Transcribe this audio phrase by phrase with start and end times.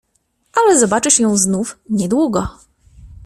[0.53, 2.47] "Ale zobaczysz ją znów niedługo."